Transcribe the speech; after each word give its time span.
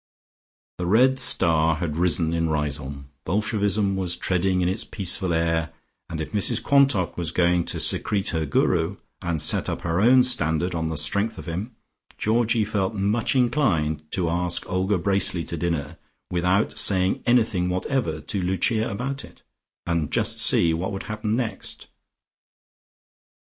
The 0.79 0.87
red 0.87 1.19
star 1.19 1.75
had 1.75 1.95
risen 1.95 2.33
in 2.33 2.49
Riseholme: 2.49 3.09
Bolshevism 3.23 3.95
was 3.95 4.15
treading 4.15 4.61
in 4.61 4.67
its 4.67 4.83
peaceful 4.83 5.31
air, 5.31 5.71
and 6.09 6.19
if 6.19 6.31
Mrs 6.31 6.63
Quantock 6.63 7.19
was 7.19 7.29
going 7.31 7.65
to 7.65 7.79
secrete 7.79 8.29
her 8.29 8.47
Guru, 8.47 8.97
and 9.21 9.39
set 9.39 9.69
up 9.69 9.81
her 9.81 10.01
own 10.01 10.23
standard 10.23 10.73
on 10.73 10.87
the 10.87 10.97
strength 10.97 11.37
of 11.37 11.45
him, 11.45 11.75
Georgie 12.17 12.65
felt 12.65 12.95
much 12.95 13.35
inclined 13.35 14.01
to 14.13 14.27
ask 14.27 14.67
Olga 14.67 14.97
Bracely 14.97 15.43
to 15.43 15.55
dinner, 15.55 15.99
without 16.31 16.79
saying 16.79 17.21
anything 17.27 17.69
whatever 17.69 18.19
to 18.21 18.41
Lucia 18.41 18.89
about 18.89 19.23
it, 19.23 19.43
and 19.85 20.09
just 20.09 20.39
see 20.41 20.73
what 20.73 20.91
would 20.91 21.03
happen 21.03 21.31
next. 21.31 21.89